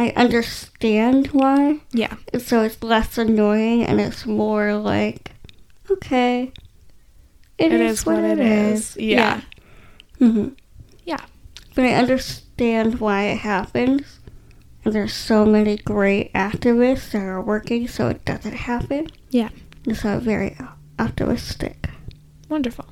I 0.01 0.13
understand 0.15 1.27
why. 1.27 1.79
yeah. 1.93 2.15
So 2.39 2.63
it's 2.63 2.81
less 2.81 3.17
annoying 3.17 3.83
and 3.83 3.99
it's 4.01 4.25
more 4.25 4.73
like, 4.75 5.31
okay, 5.89 6.51
It 7.57 7.71
is 7.73 8.05
what 8.05 8.23
it 8.23 8.39
is. 8.39 8.97
Yeah. 8.97 9.41
hmm 10.19 10.49
Yeah. 11.05 11.23
But 11.75 11.85
I 11.85 11.93
understand 11.93 12.99
why 12.99 13.23
it 13.25 13.37
happens. 13.39 14.19
And 14.83 14.93
there's 14.95 15.13
so 15.13 15.45
many 15.45 15.77
great 15.77 16.33
activists 16.33 17.11
that 17.11 17.21
are 17.21 17.41
working 17.41 17.87
so 17.87 18.07
it 18.07 18.25
doesn't 18.25 18.55
happen. 18.55 19.07
Yeah. 19.29 19.49
And 19.85 19.95
so 19.95 20.09
I'm 20.09 20.21
very 20.21 20.57
optimistic. 20.97 21.89
Wonderful. 22.49 22.85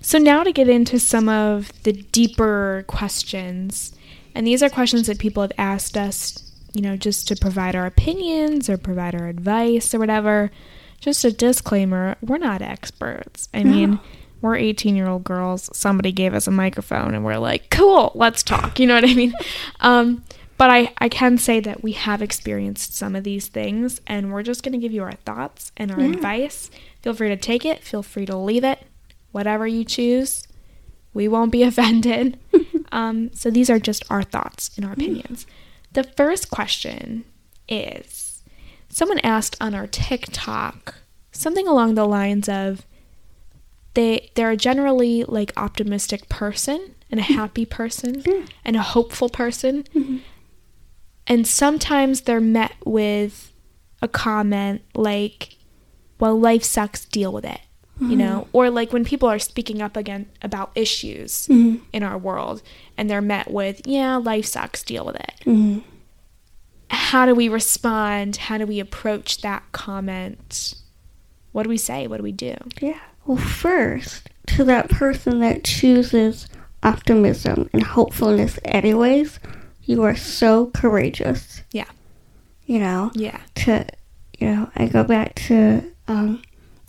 So 0.00 0.18
now 0.18 0.42
to 0.42 0.52
get 0.52 0.68
into 0.68 0.98
some 0.98 1.28
of 1.28 1.72
the 1.82 1.92
deeper 1.92 2.84
questions. 2.88 3.92
And 4.36 4.46
these 4.46 4.62
are 4.62 4.68
questions 4.68 5.06
that 5.08 5.18
people 5.18 5.42
have 5.42 5.52
asked 5.58 5.96
us, 5.96 6.52
you 6.72 6.82
know, 6.82 6.96
just 6.96 7.26
to 7.28 7.36
provide 7.36 7.74
our 7.74 7.86
opinions 7.86 8.68
or 8.68 8.76
provide 8.76 9.14
our 9.14 9.26
advice 9.28 9.94
or 9.94 9.98
whatever. 9.98 10.50
Just 11.00 11.24
a 11.24 11.32
disclaimer, 11.32 12.16
we're 12.20 12.38
not 12.38 12.62
experts. 12.62 13.48
I 13.54 13.64
mean, 13.64 13.98
we're 14.40 14.56
18-year-old 14.56 15.24
girls. 15.24 15.70
Somebody 15.76 16.12
gave 16.12 16.34
us 16.34 16.46
a 16.46 16.50
microphone 16.50 17.14
and 17.14 17.24
we're 17.24 17.38
like, 17.38 17.70
"Cool, 17.70 18.12
let's 18.14 18.42
talk." 18.42 18.78
You 18.78 18.86
know 18.86 18.94
what 18.94 19.08
I 19.08 19.14
mean? 19.14 19.32
Um 19.80 20.22
but 20.58 20.70
I, 20.70 20.90
I 20.98 21.10
can 21.10 21.36
say 21.36 21.60
that 21.60 21.82
we 21.82 21.92
have 21.92 22.22
experienced 22.22 22.94
some 22.96 23.14
of 23.14 23.24
these 23.24 23.46
things, 23.48 24.00
and 24.06 24.32
we're 24.32 24.42
just 24.42 24.62
going 24.62 24.72
to 24.72 24.78
give 24.78 24.90
you 24.90 25.02
our 25.02 25.12
thoughts 25.12 25.70
and 25.76 25.92
our 25.92 26.00
Yeah. 26.00 26.12
advice. 26.14 26.70
Feel 27.02 27.12
free 27.12 27.28
to 27.28 27.36
take 27.36 27.66
it, 27.66 27.84
feel 27.84 28.02
free 28.02 28.24
to 28.24 28.34
leave 28.38 28.64
it, 28.64 28.78
whatever 29.32 29.66
you 29.66 29.84
choose. 29.84 30.48
We 31.12 31.28
won't 31.28 31.52
be 31.52 31.62
offended. 31.70 32.38
um, 32.92 33.32
so 33.32 33.50
these 33.50 33.70
are 33.70 33.78
just 33.78 34.04
our 34.10 34.22
thoughts 34.22 34.70
and 34.76 34.84
our 34.84 34.92
mm. 34.92 35.02
opinions. 35.02 35.46
The 35.92 36.04
first 36.04 36.50
question 36.50 37.24
is 37.68 38.42
someone 38.88 39.18
asked 39.20 39.56
on 39.60 39.74
our 39.74 39.86
TikTok 39.86 40.94
something 41.32 41.66
along 41.66 41.94
the 41.94 42.06
lines 42.06 42.48
of 42.48 42.86
they 43.94 44.30
they're 44.34 44.50
a 44.50 44.56
generally 44.56 45.24
like 45.24 45.52
optimistic 45.56 46.28
person 46.28 46.94
and 47.10 47.20
a 47.20 47.22
mm. 47.22 47.34
happy 47.34 47.64
person 47.64 48.22
and 48.64 48.76
a 48.76 48.82
hopeful 48.82 49.28
person. 49.28 49.84
Mm-hmm. 49.84 50.18
And 51.26 51.46
sometimes 51.46 52.22
they're 52.22 52.40
met 52.40 52.74
with 52.84 53.52
a 54.00 54.08
comment 54.08 54.82
like, 54.94 55.56
well, 56.20 56.38
life 56.38 56.62
sucks, 56.62 57.04
deal 57.04 57.32
with 57.32 57.44
it. 57.44 57.60
You 57.98 58.14
know, 58.16 58.46
or 58.52 58.68
like 58.68 58.92
when 58.92 59.06
people 59.06 59.26
are 59.28 59.38
speaking 59.38 59.80
up 59.80 59.96
again 59.96 60.26
about 60.42 60.70
issues 60.74 61.46
Mhm. 61.48 61.80
in 61.94 62.02
our 62.02 62.18
world 62.18 62.60
and 62.98 63.08
they're 63.08 63.22
met 63.22 63.50
with, 63.50 63.80
yeah, 63.86 64.16
life 64.16 64.44
sucks, 64.44 64.82
deal 64.82 65.06
with 65.06 65.16
it. 65.16 65.32
hmm 65.44 65.78
How 66.90 67.24
do 67.26 67.34
we 67.34 67.48
respond? 67.48 68.36
How 68.36 68.58
do 68.58 68.66
we 68.66 68.80
approach 68.80 69.40
that 69.40 69.62
comment? 69.72 70.74
What 71.52 71.62
do 71.62 71.68
we 71.70 71.78
say? 71.78 72.06
What 72.06 72.18
do 72.18 72.22
we 72.22 72.32
do? 72.32 72.54
Yeah. 72.82 72.98
Well, 73.24 73.38
first, 73.38 74.28
to 74.48 74.64
that 74.64 74.90
person 74.90 75.40
that 75.40 75.64
chooses 75.64 76.46
optimism 76.82 77.68
and 77.72 77.82
hopefulness 77.82 78.58
anyways, 78.64 79.40
you 79.84 80.02
are 80.02 80.14
so 80.16 80.66
courageous. 80.66 81.62
Yeah. 81.72 81.86
You 82.66 82.78
know, 82.78 83.10
Yeah. 83.14 83.40
to, 83.56 83.86
you 84.38 84.48
know, 84.48 84.70
I 84.76 84.86
go 84.86 85.02
back 85.02 85.34
to 85.46 85.82
um, 86.08 86.40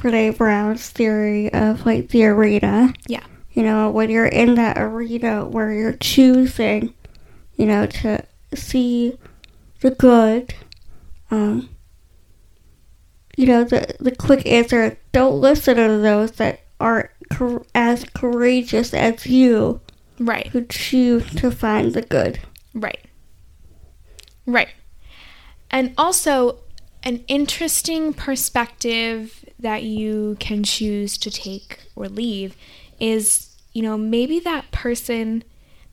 Brene 0.07 0.37
Brown's 0.37 0.89
theory 0.89 1.51
of 1.53 1.85
like 1.85 2.09
the 2.09 2.25
arena. 2.25 2.93
Yeah. 3.07 3.23
You 3.51 3.63
know, 3.63 3.89
when 3.89 4.09
you're 4.09 4.25
in 4.25 4.55
that 4.55 4.77
arena 4.77 5.45
where 5.45 5.71
you're 5.73 5.97
choosing, 5.99 6.93
you 7.55 7.65
know, 7.65 7.85
to 7.87 8.23
see 8.53 9.17
the 9.81 9.91
good, 9.91 10.53
um, 11.31 11.69
you 13.35 13.47
know, 13.47 13.63
the, 13.63 13.95
the 13.99 14.15
quick 14.15 14.45
answer 14.45 14.97
don't 15.11 15.41
listen 15.41 15.75
to 15.77 15.97
those 15.97 16.31
that 16.33 16.61
aren't 16.79 17.09
cour- 17.31 17.65
as 17.75 18.05
courageous 18.05 18.93
as 18.93 19.25
you 19.25 19.81
Right. 20.19 20.47
who 20.47 20.65
choose 20.65 21.25
to 21.35 21.51
find 21.51 21.93
the 21.93 22.01
good. 22.01 22.39
Right. 22.73 23.03
Right. 24.45 24.69
And 25.69 25.93
also, 25.97 26.59
an 27.07 27.23
interesting 27.29 28.11
perspective 28.11 29.45
that 29.57 29.81
you 29.83 30.35
can 30.41 30.61
choose 30.61 31.17
to 31.17 31.31
take 31.31 31.79
or 31.95 32.09
leave 32.09 32.53
is, 32.99 33.55
you 33.71 33.81
know, 33.81 33.97
maybe 33.97 34.41
that 34.41 34.69
person 34.71 35.41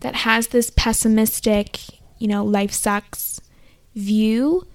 that 0.01 0.17
has 0.17 0.49
this 0.49 0.71
pessimistic, 0.71 1.79
you 2.19 2.27
know, 2.27 2.45
life 2.45 2.73
sucks 2.73 3.41
view, 3.95 4.67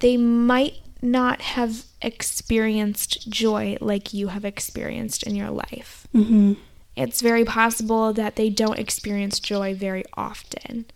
they 0.00 0.16
might 0.16 0.78
not 1.02 1.42
have 1.42 1.84
experienced 2.00 3.28
joy 3.28 3.76
like 3.82 4.14
you 4.14 4.28
have 4.28 4.46
experienced 4.46 5.22
in 5.24 5.36
your 5.36 5.50
life 5.50 6.06
Mm-hmm. 6.14 6.54
it's 6.96 7.20
very 7.20 7.44
possible 7.44 8.14
that 8.14 8.36
they 8.36 8.48
don't 8.48 8.78
experience 8.78 9.38
joy 9.38 9.74
very 9.74 10.04
often. 10.14 10.86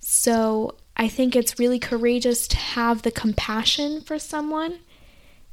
So 0.00 0.74
I 0.96 1.08
think 1.08 1.36
it's 1.36 1.58
really 1.58 1.78
courageous 1.78 2.48
to 2.48 2.56
have 2.56 3.02
the 3.02 3.10
compassion 3.10 4.00
for 4.00 4.18
someone 4.18 4.78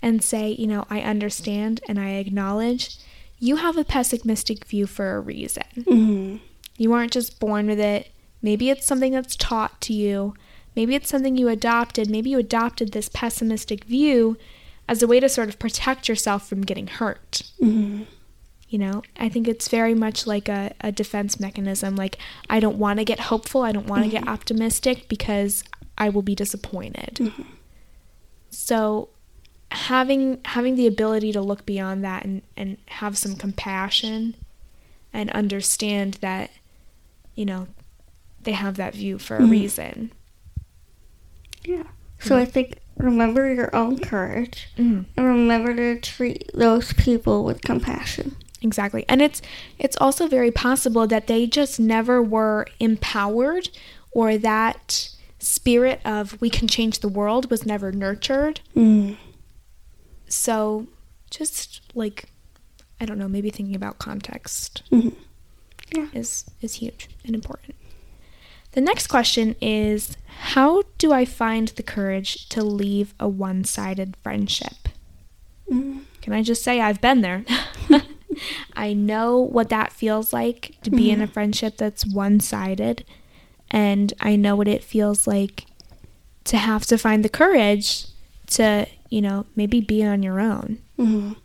and 0.01 0.23
say, 0.23 0.51
you 0.51 0.67
know, 0.67 0.85
I 0.89 1.01
understand 1.01 1.81
and 1.87 1.99
I 1.99 2.11
acknowledge 2.11 2.97
you 3.39 3.57
have 3.57 3.77
a 3.77 3.83
pessimistic 3.83 4.65
view 4.65 4.87
for 4.87 5.15
a 5.15 5.19
reason. 5.19 5.63
Mm-hmm. 5.75 6.37
You 6.77 6.93
aren't 6.93 7.11
just 7.11 7.39
born 7.39 7.67
with 7.67 7.79
it. 7.79 8.09
Maybe 8.41 8.69
it's 8.69 8.85
something 8.85 9.11
that's 9.11 9.35
taught 9.35 9.81
to 9.81 9.93
you. 9.93 10.33
Maybe 10.75 10.95
it's 10.95 11.09
something 11.09 11.37
you 11.37 11.49
adopted. 11.49 12.09
Maybe 12.09 12.29
you 12.29 12.39
adopted 12.39 12.91
this 12.91 13.09
pessimistic 13.09 13.83
view 13.83 14.37
as 14.87 15.03
a 15.03 15.07
way 15.07 15.19
to 15.19 15.29
sort 15.29 15.49
of 15.49 15.59
protect 15.59 16.09
yourself 16.09 16.47
from 16.47 16.61
getting 16.61 16.87
hurt. 16.87 17.43
Mm-hmm. 17.61 18.03
You 18.73 18.79
know, 18.79 19.03
I 19.19 19.29
think 19.29 19.47
it's 19.47 19.67
very 19.67 19.93
much 19.93 20.25
like 20.25 20.49
a, 20.49 20.73
a 20.81 20.91
defense 20.91 21.39
mechanism. 21.39 21.95
Like, 21.95 22.17
I 22.49 22.59
don't 22.59 22.79
want 22.79 22.97
to 22.97 23.05
get 23.05 23.19
hopeful. 23.19 23.61
I 23.61 23.71
don't 23.71 23.85
want 23.85 24.03
to 24.03 24.09
get 24.09 24.27
optimistic 24.27 25.07
because 25.07 25.63
I 25.95 26.09
will 26.09 26.23
be 26.23 26.33
disappointed. 26.33 27.31
So, 28.49 29.09
having 29.69 30.39
having 30.45 30.75
the 30.75 30.87
ability 30.87 31.31
to 31.33 31.41
look 31.41 31.67
beyond 31.67 32.03
that 32.03 32.25
and, 32.25 32.41
and 32.57 32.77
have 32.87 33.15
some 33.15 33.35
compassion 33.35 34.33
and 35.13 35.29
understand 35.31 36.15
that, 36.21 36.49
you 37.35 37.45
know, 37.45 37.67
they 38.41 38.53
have 38.53 38.75
that 38.77 38.95
view 38.95 39.19
for 39.19 39.37
a 39.37 39.41
Mhm. 39.41 39.51
reason. 39.51 40.11
Yeah. 41.63 41.83
So 42.19 42.37
I 42.37 42.45
think 42.45 42.79
remember 42.97 43.53
your 43.53 43.75
own 43.75 43.99
courage 43.99 44.69
Mm. 44.79 45.05
and 45.15 45.25
remember 45.27 45.75
to 45.75 45.99
treat 46.01 46.49
those 46.55 46.91
people 46.93 47.43
with 47.43 47.61
compassion. 47.61 48.35
Exactly. 48.63 49.05
And 49.09 49.21
it's 49.21 49.41
it's 49.77 49.97
also 49.99 50.27
very 50.27 50.49
possible 50.51 51.05
that 51.07 51.27
they 51.27 51.45
just 51.45 51.79
never 51.79 52.23
were 52.23 52.65
empowered 52.79 53.69
or 54.11 54.37
that 54.37 55.09
spirit 55.39 55.99
of 56.05 56.39
we 56.41 56.49
can 56.49 56.67
change 56.67 56.99
the 56.99 57.09
world 57.09 57.51
was 57.51 57.65
never 57.65 57.91
nurtured. 57.91 58.61
Mm. 58.75 59.17
So 60.27 60.87
just 61.29 61.81
like 61.93 62.25
I 63.01 63.05
don't 63.05 63.17
know, 63.17 63.27
maybe 63.27 63.49
thinking 63.49 63.75
about 63.75 63.99
context 63.99 64.83
Mhm. 64.91 65.13
Yeah. 65.93 66.07
is 66.13 66.45
is 66.61 66.75
huge 66.75 67.09
and 67.25 67.35
important. 67.35 67.75
The 68.71 68.81
next 68.81 69.07
question 69.07 69.55
is 69.61 70.15
how 70.53 70.83
do 70.97 71.11
I 71.11 71.25
find 71.25 71.67
the 71.69 71.83
courage 71.83 72.47
to 72.49 72.63
leave 72.63 73.13
a 73.19 73.27
one-sided 73.27 74.15
friendship? 74.23 74.89
Mm. 75.69 76.01
Can 76.21 76.33
I 76.33 76.41
just 76.41 76.63
say 76.63 76.79
I've 76.81 77.01
been 77.01 77.21
there? 77.21 77.43
I 78.75 78.93
know 78.93 79.37
what 79.39 79.69
that 79.69 79.91
feels 79.93 80.33
like 80.33 80.77
to 80.83 80.89
be 80.91 81.11
in 81.11 81.21
a 81.21 81.27
friendship 81.27 81.77
that's 81.77 82.05
one 82.05 82.39
sided. 82.39 83.05
And 83.71 84.13
I 84.19 84.35
know 84.35 84.55
what 84.55 84.67
it 84.67 84.83
feels 84.83 85.25
like 85.27 85.65
to 86.45 86.57
have 86.57 86.85
to 86.87 86.97
find 86.97 87.23
the 87.23 87.29
courage 87.29 88.05
to, 88.47 88.87
you 89.09 89.21
know, 89.21 89.45
maybe 89.55 89.81
be 89.81 90.03
on 90.03 90.21
your 90.23 90.39
own. 90.39 90.79
Mhm. 90.99 91.35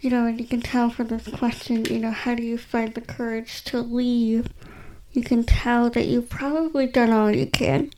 you 0.00 0.08
know, 0.10 0.26
and 0.26 0.38
you 0.40 0.46
can 0.46 0.60
tell 0.62 0.88
from 0.90 1.08
this 1.08 1.26
question, 1.28 1.84
you 1.86 1.98
know, 1.98 2.10
how 2.10 2.34
do 2.34 2.42
you 2.42 2.56
find 2.58 2.94
the 2.94 3.00
courage 3.00 3.64
to 3.64 3.80
leave? 3.80 4.48
You 5.12 5.22
can 5.22 5.44
tell 5.44 5.90
that 5.90 6.06
you've 6.06 6.28
probably 6.30 6.86
done 6.86 7.10
all 7.10 7.30
you 7.30 7.46
can. 7.46 7.90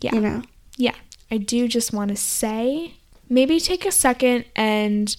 Yeah. 0.00 0.14
You 0.14 0.20
know. 0.20 0.42
yeah 0.78 0.94
i 1.30 1.36
do 1.36 1.68
just 1.68 1.92
want 1.92 2.08
to 2.10 2.16
say 2.16 2.94
maybe 3.28 3.60
take 3.60 3.84
a 3.84 3.92
second 3.92 4.46
and 4.56 5.14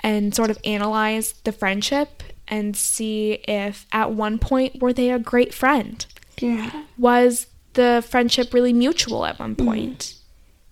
and 0.00 0.34
sort 0.34 0.50
of 0.50 0.58
analyze 0.64 1.32
the 1.44 1.52
friendship 1.52 2.22
and 2.48 2.76
see 2.76 3.34
if 3.46 3.86
at 3.92 4.12
one 4.12 4.38
point 4.38 4.80
were 4.80 4.92
they 4.92 5.10
a 5.10 5.18
great 5.18 5.54
friend. 5.54 6.06
Yeah. 6.38 6.84
was 6.96 7.48
the 7.74 8.02
friendship 8.08 8.54
really 8.54 8.72
mutual 8.72 9.26
at 9.26 9.38
one 9.38 9.54
mm-hmm. 9.54 9.66
point? 9.66 10.14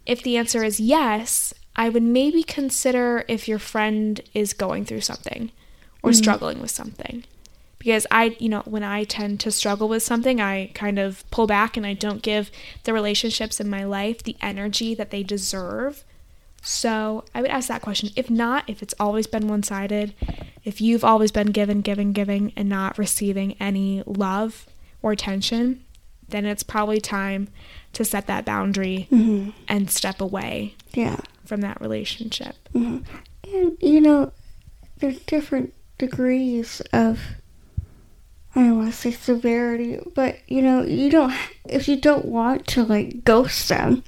If 0.06 0.22
the 0.22 0.38
answer 0.38 0.64
is 0.64 0.80
yes 0.80 1.52
i 1.76 1.88
would 1.88 2.02
maybe 2.02 2.42
consider 2.42 3.24
if 3.28 3.46
your 3.46 3.58
friend 3.58 4.20
is 4.34 4.52
going 4.52 4.84
through 4.84 5.02
something 5.02 5.52
or 6.02 6.10
mm-hmm. 6.10 6.18
struggling 6.18 6.60
with 6.60 6.70
something. 6.70 7.24
Because 7.78 8.06
I, 8.10 8.36
you 8.40 8.48
know, 8.48 8.62
when 8.64 8.82
I 8.82 9.04
tend 9.04 9.38
to 9.40 9.52
struggle 9.52 9.88
with 9.88 10.02
something, 10.02 10.40
I 10.40 10.72
kind 10.74 10.98
of 10.98 11.28
pull 11.30 11.46
back 11.46 11.76
and 11.76 11.86
I 11.86 11.94
don't 11.94 12.22
give 12.22 12.50
the 12.82 12.92
relationships 12.92 13.60
in 13.60 13.70
my 13.70 13.84
life 13.84 14.22
the 14.22 14.36
energy 14.42 14.94
that 14.94 15.10
they 15.10 15.22
deserve. 15.22 16.04
So 16.62 17.24
I 17.34 17.40
would 17.40 17.50
ask 17.50 17.68
that 17.68 17.82
question. 17.82 18.10
If 18.16 18.28
not, 18.30 18.64
if 18.68 18.82
it's 18.82 18.94
always 19.00 19.26
been 19.26 19.48
one 19.48 19.62
sided, 19.62 20.14
if 20.64 20.80
you've 20.80 21.04
always 21.04 21.30
been 21.32 21.48
giving, 21.48 21.80
giving, 21.80 22.12
giving, 22.12 22.52
and 22.56 22.68
not 22.68 22.98
receiving 22.98 23.54
any 23.60 24.02
love 24.06 24.66
or 25.00 25.12
attention, 25.12 25.84
then 26.28 26.44
it's 26.44 26.62
probably 26.62 27.00
time 27.00 27.48
to 27.94 28.04
set 28.04 28.26
that 28.26 28.44
boundary 28.44 29.08
Mm-hmm. 29.10 29.50
and 29.68 29.90
step 29.90 30.20
away 30.20 30.74
Yeah. 30.92 31.20
from 31.44 31.60
that 31.62 31.80
relationship. 31.80 32.56
And 32.74 33.04
you 33.80 34.00
know, 34.00 34.32
there's 34.98 35.20
different 35.20 35.72
degrees 35.96 36.82
of 36.92 37.18
I 38.54 38.62
don't 38.62 38.78
want 38.78 38.90
to 38.92 38.96
say 38.96 39.10
severity, 39.12 40.00
but 40.14 40.38
you 40.48 40.60
know, 40.60 40.82
you 40.82 41.08
don't 41.10 41.32
if 41.64 41.88
you 41.88 41.96
don't 41.96 42.26
want 42.26 42.66
to 42.68 42.82
like 42.84 43.24
ghost 43.24 43.68
them, 43.70 44.02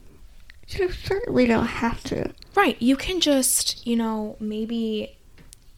you 0.69 0.91
certainly 0.91 1.47
don't 1.47 1.67
have 1.67 2.03
to. 2.05 2.33
Right. 2.55 2.81
You 2.81 2.97
can 2.97 3.21
just, 3.21 3.87
you 3.87 3.97
know, 3.97 4.37
maybe, 4.41 5.17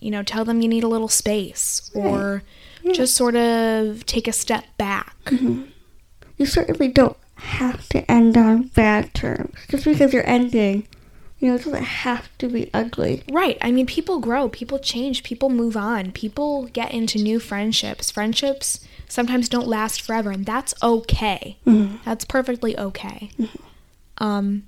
you 0.00 0.10
know, 0.10 0.22
tell 0.22 0.44
them 0.44 0.60
you 0.62 0.68
need 0.68 0.84
a 0.84 0.88
little 0.88 1.08
space 1.08 1.90
or 1.94 2.42
Yeah. 2.82 2.92
just 2.92 3.14
sort 3.14 3.36
of 3.36 4.04
take 4.06 4.26
a 4.26 4.32
step 4.32 4.64
back. 4.78 5.14
Mm-hmm. 5.26 5.62
You 6.38 6.46
certainly 6.46 6.88
don't 6.88 7.16
have 7.36 7.88
to 7.90 8.10
end 8.10 8.36
on 8.36 8.64
bad 8.68 9.14
terms 9.14 9.54
just 9.68 9.84
because 9.84 10.12
you're 10.12 10.26
ending. 10.26 10.86
You 11.38 11.48
know, 11.48 11.54
it 11.56 11.64
doesn't 11.64 11.82
have 11.82 12.28
to 12.38 12.48
be 12.48 12.70
ugly. 12.72 13.24
Right. 13.30 13.58
I 13.60 13.72
mean, 13.72 13.86
people 13.86 14.20
grow, 14.20 14.48
people 14.48 14.78
change, 14.78 15.24
people 15.24 15.50
move 15.50 15.76
on, 15.76 16.12
people 16.12 16.66
get 16.66 16.92
into 16.92 17.18
new 17.18 17.40
friendships. 17.40 18.12
Friendships 18.12 18.78
sometimes 19.08 19.48
don't 19.48 19.66
last 19.66 20.00
forever, 20.02 20.30
and 20.30 20.46
that's 20.46 20.72
okay. 20.82 21.58
Mm-hmm. 21.66 21.96
That's 22.04 22.24
perfectly 22.24 22.78
okay. 22.78 23.30
Mm-hmm. 23.38 24.24
Um, 24.24 24.62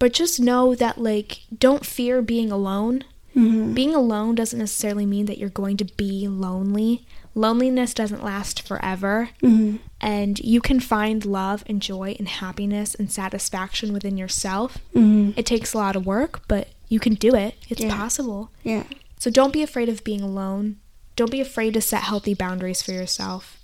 but 0.00 0.12
just 0.12 0.40
know 0.40 0.74
that, 0.74 0.98
like, 0.98 1.42
don't 1.56 1.86
fear 1.86 2.20
being 2.22 2.50
alone. 2.50 3.04
Mm-hmm. 3.36 3.74
Being 3.74 3.94
alone 3.94 4.34
doesn't 4.34 4.58
necessarily 4.58 5.06
mean 5.06 5.26
that 5.26 5.38
you're 5.38 5.48
going 5.48 5.76
to 5.76 5.84
be 5.84 6.26
lonely. 6.26 7.06
Loneliness 7.36 7.94
doesn't 7.94 8.24
last 8.24 8.66
forever. 8.66 9.30
Mm-hmm. 9.40 9.76
And 10.00 10.40
you 10.40 10.60
can 10.60 10.80
find 10.80 11.24
love 11.24 11.62
and 11.68 11.80
joy 11.80 12.16
and 12.18 12.26
happiness 12.26 12.96
and 12.96 13.12
satisfaction 13.12 13.92
within 13.92 14.16
yourself. 14.16 14.78
Mm-hmm. 14.96 15.38
It 15.38 15.46
takes 15.46 15.74
a 15.74 15.78
lot 15.78 15.94
of 15.94 16.04
work, 16.06 16.42
but 16.48 16.68
you 16.88 16.98
can 16.98 17.14
do 17.14 17.36
it. 17.36 17.54
It's 17.68 17.80
Yeah. 17.82 17.94
possible. 17.96 18.50
Yeah. 18.64 18.82
So 19.18 19.30
don't 19.30 19.52
be 19.52 19.62
afraid 19.62 19.88
of 19.88 20.02
being 20.02 20.22
alone. 20.22 20.78
Don't 21.14 21.30
be 21.30 21.40
afraid 21.40 21.74
to 21.74 21.80
set 21.80 22.02
healthy 22.02 22.34
boundaries 22.34 22.82
for 22.82 22.90
yourself. 22.92 23.58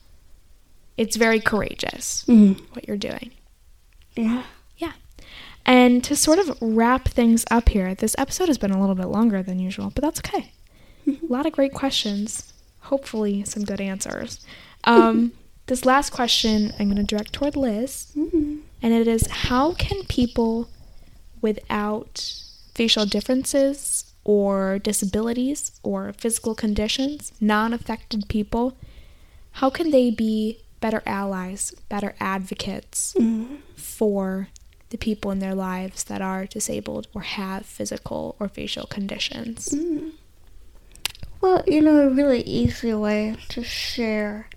It's 0.96 1.16
very 1.16 1.40
courageous 1.40 2.25
Mm. 2.29 2.61
what 2.72 2.87
you're 2.87 2.96
doing. 2.96 3.33
Yeah. 4.14 4.44
Yeah. 4.79 4.92
And 5.64 6.04
to 6.04 6.14
sort 6.14 6.38
of 6.38 6.56
wrap 6.60 7.08
things 7.08 7.44
up 7.50 7.70
here, 7.70 7.94
this 7.94 8.14
episode 8.18 8.46
has 8.48 8.58
been 8.58 8.70
a 8.70 8.80
little 8.80 8.94
bit 8.94 9.06
longer 9.08 9.42
than 9.42 9.58
usual, 9.58 9.90
but 9.94 10.02
that's 10.02 10.20
okay. 10.20 10.52
a 11.08 11.16
lot 11.28 11.44
of 11.46 11.52
great 11.52 11.72
questions. 11.74 12.52
Hopefully, 12.82 13.42
some 13.44 13.64
good 13.64 13.80
answers. 13.80 14.44
Um, 14.84 15.32
this 15.66 15.84
last 15.84 16.10
question 16.10 16.72
I'm 16.78 16.86
going 16.88 16.96
to 16.98 17.02
direct 17.02 17.32
toward 17.32 17.56
Liz, 17.56 18.12
Mm-hmm. 18.16 18.58
and 18.82 18.92
it 18.94 19.08
is 19.08 19.26
How 19.28 19.72
can 19.74 20.04
people 20.04 20.68
without 21.42 22.32
facial 22.74 23.06
differences 23.06 24.04
or 24.24 24.78
disabilities 24.78 25.72
or 25.82 26.12
physical 26.12 26.54
conditions, 26.54 27.32
non 27.40 27.72
affected 27.72 28.28
people, 28.28 28.76
how 29.52 29.70
can 29.70 29.90
they 29.90 30.10
be 30.10 30.58
better 30.80 31.02
allies, 31.06 31.74
better 31.88 32.14
advocates 32.20 33.14
Mm-hmm. 33.18 33.56
for 33.74 34.48
the 34.90 34.99
people 34.99 35.31
in 35.31 35.40
their 35.40 35.55
lives 35.55 36.05
that 36.05 36.22
are 36.22 36.46
disabled 36.46 37.09
or 37.14 37.22
have 37.22 37.66
physical 37.66 38.37
or 38.38 38.49
facial 38.49 38.87
conditions? 38.87 39.75
Well, 41.40 41.62
you 41.66 41.81
know, 41.81 42.09
a 42.09 42.11
really 42.11 42.40
easy 42.42 42.94
way 42.94 43.37
to 43.51 43.62
share, 43.62 44.49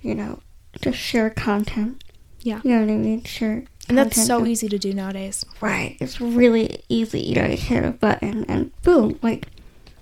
you 0.00 0.14
know, 0.14 0.40
to 0.82 0.92
share 0.92 1.30
content. 1.30 2.04
Yeah. 2.40 2.60
You 2.64 2.70
know 2.70 2.80
what 2.80 2.92
I 2.92 2.96
mean? 2.96 3.24
Share. 3.24 3.64
And 3.88 3.98
that's 3.98 4.24
so 4.24 4.46
easy 4.46 4.68
to 4.68 4.78
do 4.78 4.94
nowadays. 4.94 5.44
Right. 5.60 5.96
It's 6.00 6.20
really 6.20 6.82
easy. 6.88 7.20
You 7.20 7.34
know, 7.36 7.46
you 7.46 7.56
hit 7.56 7.84
a 7.84 7.90
button 7.90 8.44
and 8.44 8.70
boom, 8.82 9.18
like 9.20 9.48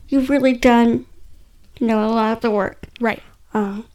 you've 0.09 0.29
really 0.29 0.53
done, 0.53 1.07
you 1.79 1.87
know, 1.87 2.07
a 2.07 2.11
lot 2.11 2.37
of 2.37 2.41
the 2.43 2.51
work. 2.51 2.85
Right. 3.01 3.23
Um, 3.55 3.87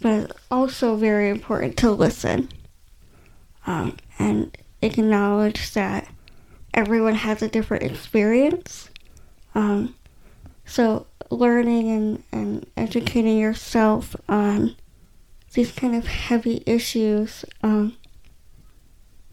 but 0.00 0.24
it's 0.24 0.32
also 0.50 0.96
very 0.96 1.30
important 1.30 1.76
to 1.78 1.90
listen. 1.90 2.48
Um, 3.66 3.96
and 4.18 4.56
acknowledge 4.82 5.72
that 5.72 6.08
everyone 6.74 7.14
has 7.14 7.42
a 7.42 7.48
different 7.48 7.82
experience. 7.82 8.90
Um, 9.54 9.94
so 10.64 11.06
learning 11.30 11.90
and, 11.90 12.22
and 12.32 12.66
educating 12.76 13.38
yourself 13.38 14.14
on 14.28 14.76
these 15.54 15.72
kind 15.72 15.94
of 15.94 16.06
heavy 16.06 16.62
issues, 16.66 17.44
um, 17.62 17.96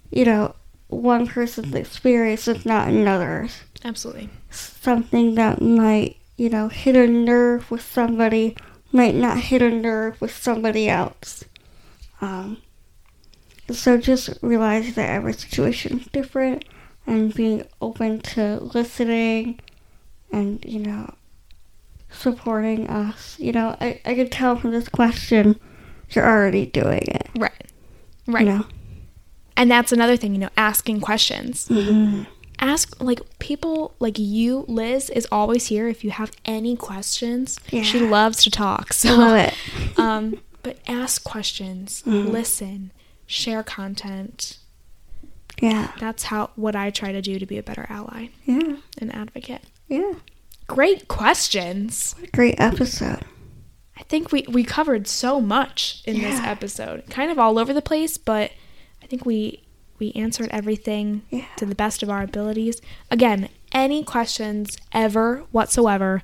you 0.10 0.26
know, 0.26 0.56
one 0.88 1.28
person's 1.28 1.76
experience 1.76 2.48
is 2.48 2.66
not 2.66 2.88
another's. 2.88 3.62
Absolutely. 3.84 4.30
Something 4.50 5.36
that 5.36 5.62
might, 5.62 6.18
you 6.38 6.50
know, 6.50 6.70
hit 6.70 6.96
a 6.96 7.08
nerve 7.08 7.70
with 7.70 7.82
somebody 7.82 8.56
might 8.92 9.16
not 9.16 9.38
hit 9.38 9.62
a 9.62 9.70
nerve 9.70 10.20
with 10.22 10.36
somebody 10.36 10.90
else. 10.90 11.44
Um, 12.22 12.58
so 13.76 13.98
just 13.98 14.30
realize 14.42 14.96
that 14.96 15.10
every 15.10 15.34
situation 15.34 16.00
is 16.00 16.08
different 16.08 16.66
and 17.06 17.34
being 17.34 17.66
open 17.82 18.22
to 18.22 18.60
listening 18.74 19.60
and, 20.32 20.64
you 20.66 20.80
know, 20.80 21.14
supporting 22.10 22.88
us. 22.88 23.38
You 23.40 23.52
know, 23.52 23.76
I, 23.80 24.02
I 24.06 24.16
can 24.16 24.30
tell 24.30 24.56
from 24.58 24.72
this 24.72 24.90
question 24.90 25.60
you're 26.12 26.26
already 26.26 26.66
doing 26.66 27.04
it. 27.04 27.30
Right. 27.38 27.52
Right. 28.26 28.46
You 28.46 28.54
know? 28.54 28.66
And 29.56 29.72
that's 29.72 29.92
another 29.92 30.16
thing, 30.18 30.34
you 30.34 30.40
know, 30.40 30.50
asking 30.56 31.02
questions. 31.02 31.68
Mm-hmm. 31.68 32.24
Ask, 32.60 33.02
like, 33.02 33.22
people 33.40 33.96
like 34.00 34.18
you, 34.18 34.66
Liz, 34.68 35.10
is 35.10 35.28
always 35.32 35.68
here 35.68 35.88
if 35.88 36.04
you 36.04 36.12
have 36.12 36.32
any 36.46 36.76
questions. 36.76 37.60
Yeah. 37.70 37.84
She 37.84 38.00
loves 38.00 38.44
to 38.44 38.52
talk. 38.52 38.94
So, 38.98 39.10
I 39.10 39.18
love 39.18 39.36
it. 39.36 40.00
um, 40.00 40.42
but 40.64 40.80
ask 40.88 41.24
questions, 41.24 42.04
listen, 42.06 42.92
share 43.28 43.62
content. 43.62 44.58
Yeah. 45.62 45.92
That's 46.00 46.24
how 46.24 46.52
what 46.56 46.76
I 46.76 46.90
try 46.90 47.12
to 47.12 47.22
do 47.22 47.38
to 47.40 47.46
be 47.46 47.58
a 47.58 47.64
better 47.64 47.86
ally 47.90 48.30
Yeah. 48.46 48.78
and 49.00 49.14
advocate. 49.14 49.62
Yeah. 49.88 50.14
Great 50.68 51.08
questions. 51.08 52.14
What 52.18 52.28
a 52.30 52.32
great 52.32 52.60
episode. 52.60 53.24
I 53.98 54.04
think 54.04 54.32
we, 54.32 54.46
we 54.50 54.64
covered 54.64 55.08
so 55.08 55.42
much 55.42 56.04
in 56.06 56.22
this 56.22 56.40
episode. 56.42 57.10
Kind 57.10 57.32
of 57.32 57.40
all 57.40 57.58
over 57.58 57.74
the 57.74 57.82
place, 57.82 58.18
but 58.18 58.52
I 59.02 59.08
think 59.08 59.26
we 59.26 59.64
we 60.00 60.12
answered 60.12 60.50
everything 60.52 61.24
Yeah. 61.32 61.46
to 61.56 61.66
the 61.66 61.74
best 61.74 62.04
of 62.04 62.10
our 62.12 62.22
abilities. 62.22 62.80
Again, 63.10 63.50
any 63.72 64.04
questions 64.04 64.78
ever 64.92 65.44
whatsoever, 65.52 66.22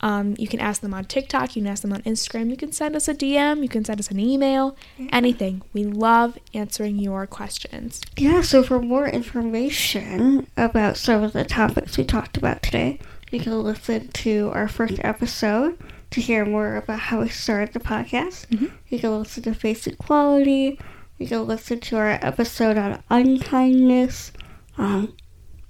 um, 0.00 0.34
you 0.38 0.48
can 0.48 0.60
ask 0.60 0.80
them 0.80 0.94
on 0.94 1.04
TikTok, 1.04 1.54
you 1.54 1.62
can 1.62 1.70
ask 1.70 1.82
them 1.82 1.92
on 1.92 2.02
Instagram, 2.02 2.50
you 2.50 2.56
can 2.56 2.72
send 2.72 2.96
us 2.96 3.08
a 3.08 3.14
DM, 3.14 3.62
you 3.62 3.68
can 3.68 3.84
send 3.84 4.00
us 4.00 4.10
an 4.10 4.18
email, 4.18 4.76
anything. 5.12 5.62
We 5.72 5.84
love 5.84 6.38
answering 6.54 6.98
your 6.98 7.26
questions. 7.26 8.00
Yeah, 8.16 8.40
so 8.42 8.62
for 8.62 8.80
more 8.80 9.06
information 9.08 10.46
about 10.56 10.96
some 10.96 11.22
of 11.22 11.32
the 11.32 11.44
topics 11.44 11.98
we 11.98 12.04
talked 12.04 12.36
about 12.36 12.62
today, 12.62 12.98
you 13.30 13.40
can 13.40 13.62
listen 13.62 14.08
to 14.08 14.50
our 14.54 14.68
first 14.68 14.98
episode 15.04 15.78
to 16.10 16.20
hear 16.20 16.44
more 16.44 16.76
about 16.76 16.98
how 16.98 17.20
we 17.20 17.28
started 17.28 17.72
the 17.72 17.80
podcast. 17.80 18.46
You 18.88 18.98
can 18.98 19.18
listen 19.18 19.42
to 19.44 19.54
Face 19.54 19.86
Equality. 19.86 20.78
You 21.18 21.26
can 21.26 21.46
listen 21.46 21.78
to 21.80 21.96
our 21.96 22.18
episode 22.22 22.76
on 22.76 23.02
unkindness. 23.10 24.32
Um, 24.78 25.14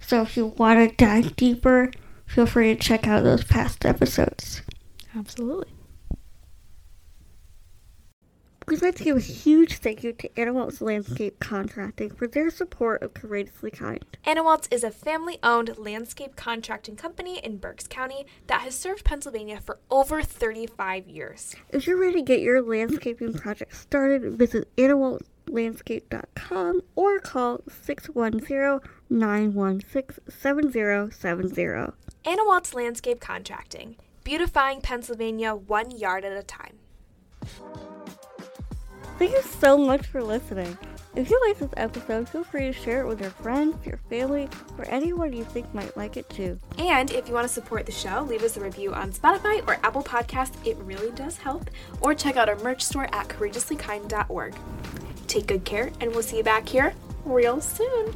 so 0.00 0.22
if 0.22 0.36
you 0.36 0.46
want 0.46 0.78
to 0.88 0.96
dive 0.96 1.36
deeper, 1.36 1.90
feel 2.30 2.46
free 2.46 2.74
to 2.74 2.80
check 2.80 3.06
out 3.08 3.24
those 3.24 3.44
past 3.44 3.84
episodes. 3.84 4.62
Absolutely. 5.16 5.68
We'd 8.68 8.82
like 8.82 8.96
to 8.96 9.04
give 9.04 9.16
a 9.16 9.20
huge 9.20 9.78
thank 9.78 10.04
you 10.04 10.12
to 10.12 10.28
Anawalt's 10.36 10.80
Landscape 10.80 11.40
Contracting 11.40 12.10
for 12.10 12.28
their 12.28 12.50
support 12.50 13.02
of 13.02 13.14
Courageously 13.14 13.72
Kind. 13.72 14.04
Anawalt's 14.24 14.68
is 14.70 14.84
a 14.84 14.92
family 14.92 15.40
owned 15.42 15.76
landscape 15.76 16.36
contracting 16.36 16.94
company 16.94 17.38
in 17.38 17.56
Berks 17.56 17.88
County 17.88 18.26
that 18.46 18.60
has 18.60 18.76
served 18.76 19.04
Pennsylvania 19.04 19.60
for 19.60 19.80
over 19.90 20.22
35 20.22 21.08
years. 21.08 21.56
If 21.70 21.88
you're 21.88 21.98
ready 21.98 22.18
to 22.18 22.22
get 22.22 22.42
your 22.42 22.62
landscaping 22.62 23.34
project 23.34 23.74
started, 23.74 24.38
visit 24.38 24.68
anawaltlandscape.com 24.76 26.82
or 26.94 27.18
call 27.18 27.62
610 27.66 28.88
916 29.10 30.24
7070. 30.28 31.92
Anawalt's 32.24 32.74
Landscape 32.74 33.18
Contracting, 33.18 33.96
beautifying 34.24 34.82
Pennsylvania 34.82 35.54
one 35.54 35.90
yard 35.90 36.22
at 36.24 36.36
a 36.36 36.42
time. 36.42 36.76
Thank 39.18 39.32
you 39.32 39.42
so 39.42 39.78
much 39.78 40.06
for 40.06 40.22
listening. 40.22 40.76
If 41.16 41.30
you 41.30 41.40
like 41.48 41.58
this 41.58 41.70
episode, 41.76 42.28
feel 42.28 42.44
free 42.44 42.66
to 42.66 42.72
share 42.72 43.00
it 43.00 43.06
with 43.06 43.20
your 43.20 43.30
friends, 43.30 43.84
your 43.86 43.98
family, 44.10 44.48
or 44.78 44.86
anyone 44.88 45.32
you 45.32 45.44
think 45.44 45.72
might 45.74 45.96
like 45.96 46.18
it 46.18 46.28
too. 46.28 46.58
And 46.78 47.10
if 47.10 47.26
you 47.26 47.34
want 47.34 47.48
to 47.48 47.52
support 47.52 47.86
the 47.86 47.92
show, 47.92 48.22
leave 48.22 48.42
us 48.42 48.56
a 48.56 48.60
review 48.60 48.92
on 48.92 49.12
Spotify 49.12 49.66
or 49.66 49.78
Apple 49.82 50.04
Podcasts. 50.04 50.54
It 50.64 50.76
really 50.78 51.10
does 51.12 51.38
help. 51.38 51.70
Or 52.02 52.14
check 52.14 52.36
out 52.36 52.48
our 52.48 52.56
merch 52.56 52.82
store 52.82 53.08
at 53.12 53.28
courageouslykind.org. 53.28 54.54
Take 55.26 55.46
good 55.46 55.64
care, 55.64 55.90
and 56.00 56.12
we'll 56.12 56.22
see 56.22 56.36
you 56.36 56.44
back 56.44 56.68
here 56.68 56.92
real 57.24 57.60
soon. 57.60 58.14